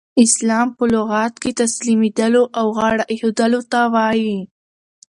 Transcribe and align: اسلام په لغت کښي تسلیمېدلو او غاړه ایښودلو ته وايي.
اسلام 0.23 0.67
په 0.77 0.83
لغت 0.93 1.33
کښي 1.41 1.51
تسلیمېدلو 1.61 2.43
او 2.59 2.65
غاړه 2.77 3.03
ایښودلو 3.11 3.61
ته 3.71 3.79
وايي. 3.93 4.39